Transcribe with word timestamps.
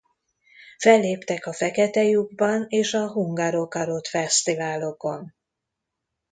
Felléptek 0.77 1.45
a 1.45 1.53
Fekete 1.53 2.03
Lyuk-ban 2.03 2.65
és 2.69 2.93
a 2.93 3.11
Hungaro 3.11 3.67
Carot 3.67 4.07
fesztiválokon. 4.07 5.33